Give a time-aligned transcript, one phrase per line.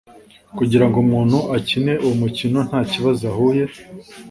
[0.57, 3.63] kugira ngo umuntu akine uwo mukino nta kibazo ahuye